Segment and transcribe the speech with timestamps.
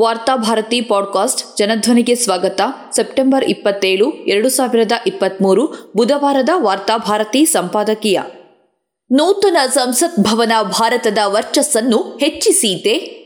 [0.00, 2.60] Varthabharati podcast ಜನಧ್ವನಿಗೆ ಸ್ವಾಗತ.
[2.96, 8.20] September ಇಪ್ಪತ್ತೇಳು, ಎರಡು ಸಾವಿರದ ಇಪ್ಪತ್ತ್ಮೂರು ಬುಧವಾರದ ವಾರ್ತಾಭಾರತಿ ಸಂಪಾದಕೀಯ.
[9.12, 13.20] ನೂತನ ಸಂಸತ್ ಭವನ ಭಾರತದ ವರ್ಚಸ್ಸನ್ನು ಹೆಚ್ಚಿಸೀತೆ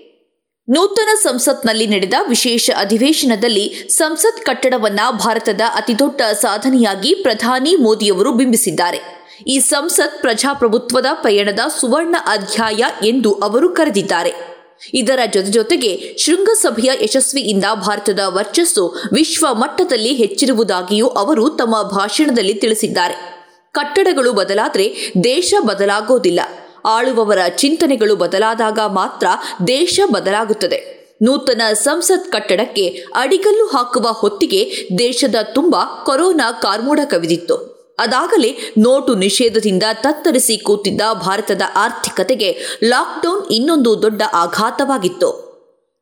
[0.69, 9.29] ನೂತನ ಸಂಸತ್ನಲ್ಲಿ ನಡೆದ ವಿಶೇಷ ಅಧಿವೇಶನದಲ್ಲಿ ಸಂಸತ್ ಕಟ್ಟಡವನ್ನ ಭಾರತದ ಅತಿದೊಡ್ಡ ಸಾಧನೆಯಾಗಿ ಪ್ರಧಾನಿ ಮೋದಿಯವರು ಬಿಂಬಿಸಿದ್ದಾರೆ.
[9.47, 14.54] ಈ ಸಂಸತ್ ಪ್ರಜಾಪ್ರಭುತ್ವದ ಪಯಣದ ಸುವರ್ಣ ಅಧ್ಯಾಯ ಎಂದು ಅವರು ಕರೆದಿದ್ದಾರೆ.
[14.95, 23.35] ಇದರ ಜೊತೆ ಜೊತೆಗೆ ಶೃಂಗಸಭೆಯ ಯಶಸ್ವಿಯಿಂದ ಭಾರತದ ವರ್ಚಸ್ಸು ವಿಶ್ವ ಮಟ್ಟದಲ್ಲಿ ಹೆಚ್ಚಿರುವುದಾಗಿಯೂ ಅವರು ತಮ್ಮ ಭಾಷಣದಲ್ಲಿ ತಿಳಿಸಿದ್ದಾರೆ.
[23.73, 26.41] ಕಟ್ಟಡಗಳು ಬದಲಾದರೆ ದೇಶ ಬದಲಾಗೋದಿಲ್ಲ.
[26.85, 29.27] ಆಳುವವರ ಚಿಂತನೆಗಳು ಬದಲಾದಾಗ ಮಾತ್ರ
[29.67, 30.95] ದೇಶ ಬದಲಾಗುತ್ತದೆ.
[31.23, 37.74] ನೂತನ ಸಂಸತ್ ಕಟ್ಟಡಕ್ಕೆ ಅಡಿಗಲ್ಲು ಹಾಕುವ ಹೊತ್ತಿಗೆ ದೇಶದ ತುಂಬ ಕೊರೋನಾ ಕಾರ್ಮೋಡ ಕವಿದಿತ್ತು.
[37.99, 45.45] ಅದಾಗಲೇ ನೋಟು ನಿಷೇಧದಿಂದ ತತ್ತರಿಸಿ ಕೂತಿದ್ದ ಭಾರತದ ಆರ್ಥಿಕತೆಗೆ ಲಾಕ್ಡೌನ್ ಇನ್ನೊಂದು ದೊಡ್ಡ ಆಘಾತವಾಗಿತ್ತು.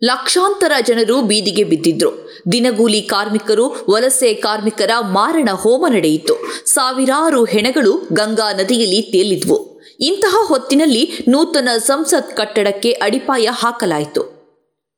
[0.04, 2.42] ಲಕ್ಷಾಂತರ ಜನರು ಬೀದಿಗೆ ಬಿದ್ದಿದ್ರು.
[2.52, 6.34] ದಿನಗೂಲಿ ಕಾರ್ಮಿಕರು, ವಲಸೆ ಕಾರ್ಮಿಕರ ಮಾರಣ ಹೋಮ ನಡೆಯಿತು.
[6.64, 9.72] ಸಾವಿರಾರು ಹೆಣಗಳು ಗಂಗಾ ನದಿಯಲ್ಲಿ ತೇಲಿದ್ವು.
[10.00, 14.31] ಇಂತಹ ಹೊತ್ತಿನಲ್ಲಿ ನೂತನ ಸಂಸತ್ ಕಟ್ಟಡಕ್ಕೆ ಅಡಿಪಾಯ ಹಾಕಲಾಯಿತು.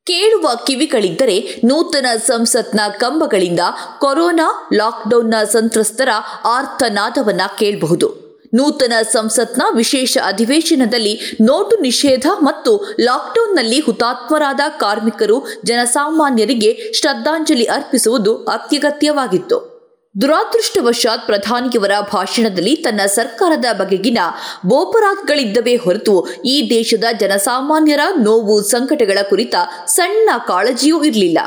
[0.06, 3.60] ಕೇಳುವ ಕಿವಿಗಳಿದ್ದರೆ ನೂತನ ಸಂಸತ್ನ ಕಂಬಗಳಿಂದ
[3.98, 6.08] ಕೊರೋನಾ ಲಾಕ್ಡೌನ್ನ ಸಂತ್ರಸ್ತರ
[6.44, 8.24] ಆರ್ಥನಾದವನ್ನ ಕೇಳಬಹುದು.
[8.54, 19.73] ನೂತನ ಸಂಸತ್ನ ವಿಶೇಷ ಅಧಿವೇಶನದಲ್ಲಿ ನೋಟು ನಿಷೇಧ ಮತ್ತು ಲಾಕ್ಡೌನ್ನಲ್ಲಿ ಹುತಾತ್ಮರಾದ ಕಾರ್ಮಿಕರು ಜನಸಾಮಾನ್ಯರಿಗೆ ಶ್ರದ್ಧಾಂಜಲಿ ಅರ್ಪಿಸುವುದು ಅತ್ಯಗತ್ಯವಾಗಿತ್ತು.
[20.20, 24.18] ದುರಾದೃಷ್ಟವಶಾತ್ ಪ್ರಧಾನಿಯವರ ಭಾಷಣದಲ್ಲಿ ತನ್ನ ಸರ್ಕಾರದ ಬಗೆಗಿನ
[24.66, 29.54] ಬೋಪರಾತ್ಗಳಿದ್ದವೇ ಹೊರತು ಈ ದೇಶದ ಜನಸಾಮಾನ್ಯರ ನೋವು ಸಂಕಟಗಳ ಕುರಿತ
[29.86, 31.38] ಸಣ್ಣ ಕಾಳಜಿಯೂ ಇರಲಿಲ್ಲ.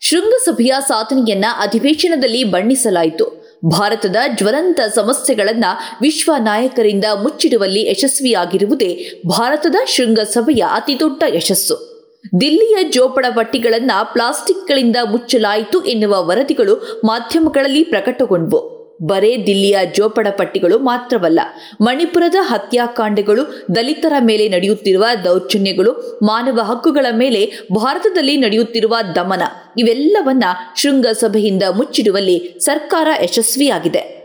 [0.00, 3.42] ಶೃಂಗಸಭೆಯ ಸಾಧನೆಯನ್ನ ಅಧಿವೇಶನದಲ್ಲಿ ಬಣ್ಣಿಸಲಾಯಿತು.
[3.68, 11.91] ಭಾರತದ ಜ್ವಲಂತ ಸಮಸ್ಯೆಗಳನ್ನು ವಿಶ್ವ ನಾಯಕರಿಂದ ಮುಚ್ಚಿಡುವಲ್ಲಿ ಯಶಸ್ವಿಯಾಗಿರುವುದೇ ಭಾರತದ ಶೃಂಗಸಭೆಯ ಅತಿದೊಡ್ಡ ಯಶಸ್ಸು.
[12.40, 18.72] ದಿಲ್ಲಿಯ ಜೋಪಡ ಪಟ್ಟಿಗಳನ್ನ ಪ್ಲಾಸ್ಟಿಕ್ಗಳಿಂದ ಮುಚ್ಚಲಾಯಿತು ಎನ್ನುವ ವರದಿಗಳು ಮಾಧ್ಯಮಗಳಲ್ಲಿ ಪ್ರಕಟಗೊಂಡವು.
[19.02, 21.40] ಬರೇ ದಿಲ್ಲಿಯ ಜೋಪಡ ಪಟ್ಟಿಗಳು ಮಾತ್ರವಲ್ಲ,
[21.80, 29.42] ಮಣಿಪುರದ ಹತ್ಯಾಕಾಂಡಗಳು, ದಲಿತರ ಮೇಲೆ ನಡೆಯುತ್ತಿರುವ ದೌರ್ಜನ್ಯಗಳು, ಮಾನವ ಹಕ್ಕುಗಳ ಮೇಲೆ ಭಾರತದಲ್ಲಿ ನಡೆಯುತ್ತಿರುವ ದಮನ,
[29.78, 30.44] ಇವೆಲ್ಲವನ್ನ
[30.76, 34.22] ಶೃಂಗಸಭೆಯಿಂದ ಮುಚ್ಚಿಡುವಲ್ಲಿ ಸರ್ಕಾರ ಯಶಸ್ವಿಯಾಗಿದೆ.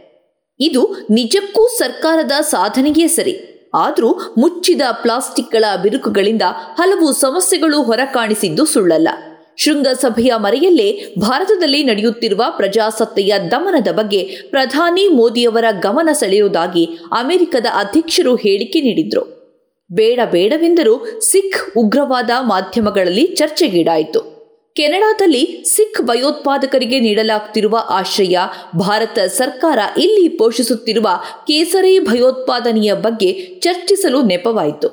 [0.60, 3.47] ಇದು ನಿಜಕ್ಕೂ ಸರ್ಕಾರದ ಸಾಧನೆಗೆ ಸರಿ.
[3.74, 6.42] ಆದರೂ ಮುಚ್ಚಿದ ಪ್ಲಾಸ್ಟಿಕ್ಗಳ ಬಿರುಕುಗಳಿಂದ
[6.76, 9.10] ಹಲವು ಸಮಸ್ಯೆಗಳು ಹೊರಕಾಣಿಸಿದ್ದು ಸುಳ್ಳಲ್ಲ.
[9.58, 16.86] ಶೃಂಗಸಭೆಯ ಮರೆಯಲ್ಲೇ ಭಾರತದಲ್ಲಿ ನಡೆಯುತ್ತಿರುವ ಪ್ರಜಾಸತ್ತೆಯ ದಮನದ ಬಗ್ಗೆ ಪ್ರಧಾನಿ ಮೋದಿಯವರ ಗಮನ ಸೆಳೆಯುವುದಾಗಿ
[17.20, 19.38] ಅಮೆರಿಕದ ಅಧ್ಯಕ್ಷರು ಹೇಳಿಕೆ ನೀಡಿದ್ರು.
[19.92, 24.37] ಬೇಡ ಬೇಡವೆಂದರೂ ಸಿಖ್ ಉಗ್ರವಾದ ಮಾಧ್ಯಮಗಳಲ್ಲಿ ಚರ್ಚೆಗೀಡಾಯಿತು.
[24.78, 28.38] ಕೆನಡಾದಲ್ಲಿ ಸಿಖ್ ಭಯೋತ್ಪಾದಕರಿಗೆ ನೀಡಲಾಗುತ್ತಿರುವ ಆಶ್ರಯ,
[28.80, 31.08] ಭಾರತ ಸರ್ಕಾರ ಇಲ್ಲಿ ಪೋಷಿಸುತ್ತಿರುವ
[31.48, 34.90] ಕೇಸರಿ ಭಯೋತ್ಪಾದನೆಯ ಬಗ್ಗೆ ಚರ್ಚಿಸಲು ನೆಪವಾಯಿತು.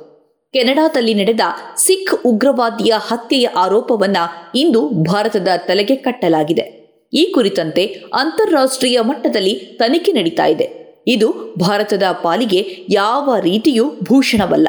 [0.52, 1.40] ಕೆನಡಾದಲ್ಲಿ ನಡೆದ
[1.76, 4.16] ಸಿಖ್ ಉಗ್ರವಾದಿಯ ಹತ್ಯೆಯ ಆರೋಪವನ್ನ
[4.54, 6.84] ಇಂದು ಭಾರತದ ತಲೆಗೆ ಕಟ್ಟಲಾಗಿದೆ.
[7.14, 10.84] ಈ ಕುರಿತಂತೆ ಅಂತಾರಾಷ್ಟ್ರೀಯ ಮಟ್ಟದಲ್ಲಿ ತನಿಖೆ ನಡೀತಾ ಇದೆ.
[11.06, 14.68] ಇದು ಭಾರತದ ಪಾಲಿಗೆ ಯಾವ ರೀತಿಯೂ ಭೂಷಣವಲ್ಲ.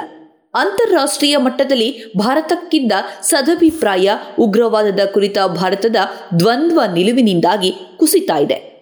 [0.55, 5.95] ಅಂತಾರಾಷ್ಟ್ರೀಯ ಮಟ್ಟದಲ್ಲಿ ಭಾರತಕ್ಕಿದ್ದ ಸದಭಿಪ್ರಾಯ, ಉಗ್ರವಾದದ ಕುರಿತ ಭಾರತದ
[6.39, 8.75] ದ್ವಂದ್ವ ನಿಲುವಿನಿಂದಾಗಿ ಕುಸಿತಾ ಇದೆ.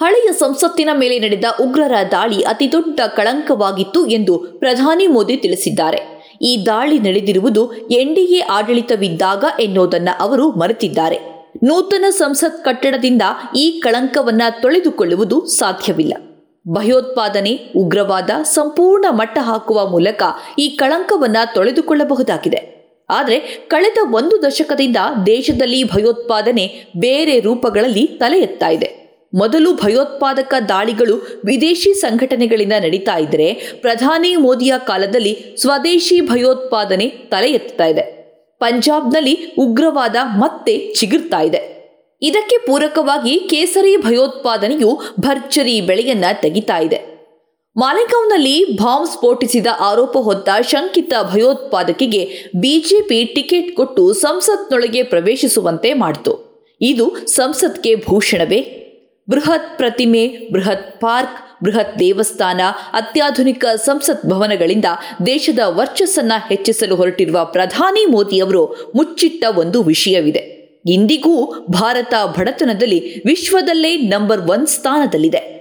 [0.00, 6.14] ಹಳೆಯ ಸಂಸತ್ತಿನ ಮೇಲೆ ನಡೆದ ಉಗ್ರರ ದಾಳಿ ಅತಿದೊಡ್ಡ ಕಳಂಕವಾಗಿತ್ತು ಎಂದು ಪ್ರಧಾನಿ ಮೋದಿ ತಿಳಿಸಿದ್ದಾರೆ.
[6.42, 11.34] ಈ ದಾಳಿ ನಡೆದಿರುವುದು ಎನ್ಡಿಎ ಆಡಳಿತವಿದ್ದಾಗ ಎನ್ನುವುದನ್ನು ಅವರು ಮರೆತಿದ್ದಾರೆ.
[11.64, 13.22] ನೂತನ ಸಂಸತ್ ಕಟ್ಟಡದಿಂದ
[13.56, 16.14] ಈ ಕಳಂಕವನ್ನ ತೊಳೆದುಕೊಳ್ಳುವುದು ಸಾಧ್ಯವಿಲ್ಲ.
[16.68, 20.22] ಭಯೋತ್ಪಾದನೆ, ಉಗ್ರವಾದ ಸಂಪೂರ್ಣ ಮಟ್ಟ ಹಾಕುವ ಮೂಲಕ
[20.58, 22.74] ಈ ಕಳಂಕವನ್ನ ತೊಳೆದುಕೊಳ್ಳಬಹುದಾಗಿದೆ.
[23.10, 29.04] ಆದರೆ ಕಳೆದ ಒಂದು ದಶಕದಿಂದ ದೇಶದಲ್ಲಿ ಭಯೋತ್ಪಾದನೆ ಬೇರೆ ರೂಪಗಳಲ್ಲಿ ತಲೆ ಎತ್ತಾ ಇದೆ.
[29.34, 38.24] ಮೊದಲು ಭಯೋತ್ಪಾದಕ ದಾಳಿಗಳು ವಿದೇಶಿ ಸಂಘಟನೆಗಳಿಂದ ನಡೀತಾ ಇದ್ದರೆ ಪ್ರಧಾನಿ ಮೋದಿಯ ಕಾಲದಲ್ಲಿ ಸ್ವದೇಶಿ ಭಯೋತ್ಪಾದನೆ ತಲೆ ಎತ್ತಾ ಇದೆ.
[38.58, 41.73] ಪಂಜಾಬ್ನಲ್ಲಿ ಉಗ್ರವಾದ ಮತ್ತೆ ಚಿಗುರ್ತಾ ಇದೆ.
[42.22, 47.14] ಇದಕ್ಕೆ ಪೂರಕವಾಗಿ ಕೇಸರಿ ಭಯೋತ್ಪಾದನೆಯು ಭರ್ಜರಿ ಬೆಳೆಯನ್ನ ತೆಗಿತಾ ಇದೆ.
[47.76, 52.28] ಮಾಲೆಗಾಂವ್ನಲ್ಲಿ ಬಾಂಬ್ ಸ್ಫೋಟಿಸಿದ ಆರೋಪ ಹೊತ್ತ ಶಂಕಿತ ಭಯೋತ್ಪಾದಕಿಗೆ
[52.60, 56.54] ಬಿಜೆಪಿ ಟಿಕೆಟ್ ಕೊಟ್ಟು ಸಂಸತ್ನೊಳಗೆ ಪ್ರವೇಶಿಸುವಂತೆ ಮಾಡಿತು.
[56.80, 58.80] ಇದು ಸಂಸತ್ಗೆ ಭೂಷಣವೇ?
[59.30, 62.60] ಬೃಹತ್ ಪ್ರತಿಮೆ, ಬೃಹತ್ ಪಾರ್ಕ್, ಬೃಹತ್ ದೇವಸ್ಥಾನ,
[62.92, 64.84] ಅತ್ಯಾಧುನಿಕ ಸಂಸತ್ ಭವನಗಳಿಂದ
[65.26, 70.63] ದೇಶದ ವರ್ಚಸ್ಸನ್ನ ಹೆಚ್ಚಿಸಲು ಹೊರಟಿರುವ ಪ್ರಧಾನಿ ಮೋದಿಯವರು ಮುಚ್ಚಿಟ್ಟ ಒಂದು ವಿಷಯವಿದೆ.
[70.86, 75.54] ಇಂದಿಗೂ ಭಾರತ ಬಡತನದಲ್ಲಿ ವಿಶ್ವದಲ್ಲೇ ನಂಬರ್ ಒನ್ ಸ್ಥಾನದಲ್ಲಿದೆ.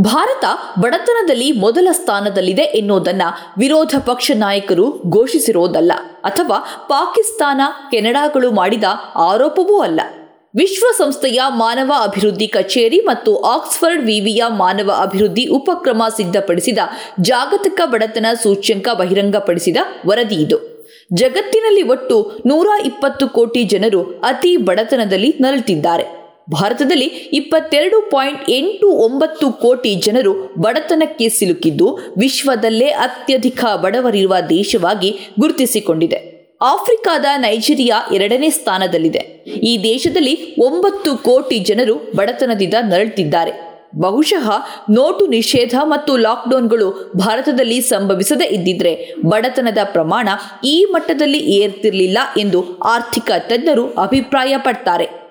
[0.00, 0.44] ಭಾರತ
[0.78, 3.22] ಬಡತನದಲ್ಲಿ ಮೊದಲ ಸ್ಥಾನದಲ್ಲಿದೆ ಎನ್ನುವುದನ್ನ
[3.58, 5.92] ವಿರೋಧ ಪಕ್ಷ ನಾಯಕರು ಘೋಷಿಸಿರೋದಲ್ಲ
[6.24, 7.60] ಅಥವಾ ಪಾಕಿಸ್ತಾನ,
[7.90, 8.84] ಕೆನಡಾಗಳು ಮಾಡಿದ
[9.14, 10.00] ಆರೋಪವೂ ಅಲ್ಲ.
[10.56, 16.78] ವಿಶ್ವಸಂಸ್ಥೆಯ ಮಾನವ ಅಭಿವೃದ್ಧಿ ಕಚೇರಿ ಮತ್ತು ಆಕ್ಸ್ಫರ್ಡ್ ವಿವಿಯ ಮಾನವ ಅಭಿವೃದ್ಧಿ ಉಪಕ್ರಮ ಸಿದ್ಧಪಡಿಸಿದ
[17.20, 19.76] ಜಾಗತಿಕ ಬಡತನ ಸೂಚ್ಯಂಕ ಬಹಿರಂಗಪಡಿಸಿದ
[20.06, 20.71] ವರದಿ ಇದು.
[21.14, 26.04] ಜಗತ್ತಿನಲ್ಲಿ ಒಟ್ಟು ನೂರ ಇಪ್ಪತ್ತು ಕೋಟಿ ಜನರು ಅತಿ ಬಡತನದಲ್ಲಿ ನರಳುತ್ತಿದ್ದಾರೆ
[26.52, 31.86] ಭಾರತದಲ್ಲಿ ಇಪ್ಪತ್ತೆರಡು ಪಾಯಿಂಟ್ ಎಂಟು ಒಂಬತ್ತು ಕೋಟಿ ಜನರು ಬಡತನಕ್ಕೆ ಸಿಲುಕಿದ್ದು
[32.18, 35.10] ವಿಶ್ವದಲ್ಲೇ ಅತ್ಯಧಿಕ ಬಡವರಿರುವ ದೇಶವಾಗಿ
[35.40, 36.18] ಗುರುತಿಸಿಕೊಂಡಿದೆ.
[36.62, 39.22] ಆಫ್ರಿಕಾದ ನೈಜೀರಿಯಾ ಎರಡನೇ ಸ್ಥಾನದಲ್ಲಿದೆ.
[39.46, 44.50] ಈ ದೇಶದಲ್ಲಿ ಒಂಬತ್ತು ಕೋಟಿ ಜನರು ಬಡತನದಿಂದ ನರಳುತ್ತಿದ್ದಾರೆ ಬಹುಶಃ
[44.90, 50.28] ನೋಟು ನಿಷೇಧ ಮತ್ತು ಲಾಕ್ಡೌನ್ಗಳು ಭಾರತದಲ್ಲಿ ಸಂಭವಿಸದೇ ಇದ್ದಿದ್ರೆ ಬಡತನದ ಪ್ರಮಾಣ
[50.64, 55.22] ಈ ಮಟ್ಟದಲ್ಲಿ ಏರ್ತಿರಲಿಲ್ಲ ಎಂದು ಆರ್ಥಿಕ ತಜ್ಞರು ಅಭಿಪ್ರಾಯಪಡ್ತಾರೆ.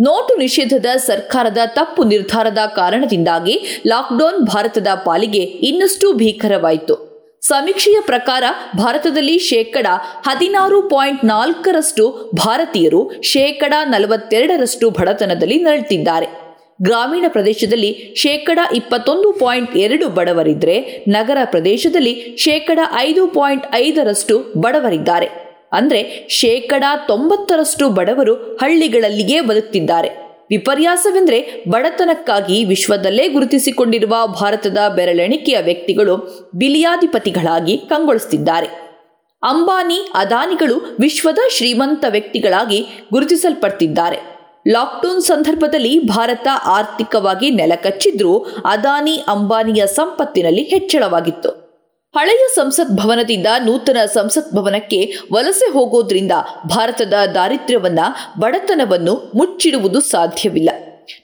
[0.00, 7.10] ನೋಟು ನಿಷೇಧದ ಸರ್ಕಾರದ ತಪ್ಪು ನಿರ್ಧಾರದ ಕಾರಣದಿಂದಾಗಿ ಲಾಕ್ಡೌನ್ ಭಾರತದ ಪಾಲಿಗೆ ಇನ್ನಷ್ಟು ಭೀಕರವಾಯಿತು.
[7.42, 8.44] ಸಮೀಕ್ಷೆಯ ಪ್ರಕಾರ
[8.76, 9.86] ಭಾರತದಲ್ಲಿ ಶೇಕಡ
[10.26, 16.39] ಹದಿನಾರು ಪಾಯಿಂಟ್ ನಾಲ್ಕರಷ್ಟು ಭಾರತೀಯರು, ಶೇಕಡ ನಲವತ್ತೆರಡರಷ್ಟು ಬಡತನದಲ್ಲಿ ನರಳುತ್ತಿದ್ದಾರೆ
[16.82, 25.28] ಗ್ರಾಮೀಣ ಪ್ರದೇಶದಲ್ಲಿ ಶೇಕಡ ಇಪ್ಪತ್ತೊಂದು ಪಾಯಿಂಟ್ ಎರಡು ಬಡವರಿದ್ದರೆ ನಗರ ಪ್ರದೇಶದಲ್ಲಿ ಶೇಕಡ ಐದು ಪಾಯಿಂಟ್ ಐದರಷ್ಟು ಬಡವರಿದ್ದಾರೆ.
[25.72, 30.08] ಅಂದರೆ ಶೇಕಡ ತೊಂಬತ್ತರಷ್ಟು ಬಡವರು ಹಳ್ಳಿಗಳಲ್ಲಿಯೇ ಬದುಕ್ತಿದ್ದಾರೆ.
[30.50, 36.16] ವಿಪರ್ಯಾಸವೆಂದರೆ ಬಡತನಕ್ಕಾಗಿ ವಿಶ್ವದಲ್ಲೇ ಗುರುತಿಸಿಕೊಂಡಿರುವ ಭಾರತದ ಬೆರಳೆಣಿಕೆಯ ವ್ಯಕ್ತಿಗಳು
[36.54, 38.66] ಬಿಲಿಯಾಧಿಪತಿಗಳಾಗಿ ಕಂಗೊಳಿಸುತ್ತಿದ್ದಾರೆ
[39.42, 42.80] ಅಂಬಾನಿ, ಅದಾನಿಗಳು ವಿಶ್ವದ ಶ್ರೀಮಂತ ವ್ಯಕ್ತಿಗಳಾಗಿ
[43.12, 44.39] ಗುರುತಿಸಲ್ಪಡ್ತಿದ್ದಾರೆ.
[44.68, 51.48] ಲಾಕ್ಡೌನ್ ಸಂದರ್ಭದಲ್ಲಿ ಭಾರತ ಆರ್ಥಿಕವಾಗಿ ನೆಲಕಚ್ಚಿದ್ರೂ, ಅದಾನಿ ಅಂಬಾನಿಯ ಸಂಪತ್ತಿನಲ್ಲಿ ಹೆಚ್ಚಳವಾಗಿತ್ತು.
[52.16, 56.32] ಹಳೆಯ ಸಂಸತ್ ಭವನದಿಂದ ನೂತನ ಸಂಸತ್ ಭವನಕ್ಕೆ ವಲಸೆ ಹೋಗೋದ್ರಿಂದ
[56.66, 58.00] ಭಾರತದ ದಾರಿದ್ರ್ಯವನ್ನ,
[58.38, 60.70] ಬಡತನವನ್ನು ಮುಚ್ಚಿಡುವುದು ಸಾಧ್ಯವಿಲ್ಲ.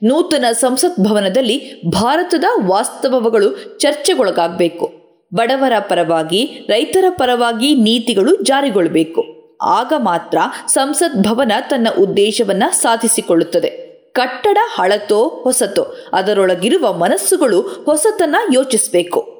[0.03, 4.91] ನೂತನ ಸಂಸತ್ ಭವನದಲ್ಲಿ ಭಾರತದ ವಾಸ್ತವಗಳು ಚರ್ಚೆಗೊಳಗಾಗಬೇಕು.
[5.35, 10.39] ಬಡವರ ಪರವಾಗಿ, ರೈತರ ಪರವಾಗಿ ನೀತಿಗಳು ಜಾರಿಗೊಳ್ಳಬೇಕು ಆಗ ಮಾತ್ರ
[10.69, 13.87] ಸಂಸತ್ ಭವನ ತನ್ನ ಉದ್ದೇಶವನ್ನ ಸಾಧಿಸಿಕೊಳ್ಳುತ್ತದೆ.
[14.13, 19.36] ಕಟ್ಟಡ ಹಳತೋ ಹೊಸತೋ ಅದರೊಳಗಿರುವ ಮನಸ್ಸುಗಳು ಹೊಸತನ್ನ ಯೋಚಿಸಬೇಕು.